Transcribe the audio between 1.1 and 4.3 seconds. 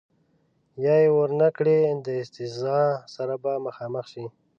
ور نه کړي د استیضاح سره به مخامخ شي.